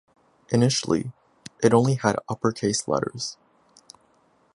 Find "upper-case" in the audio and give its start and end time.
2.27-2.87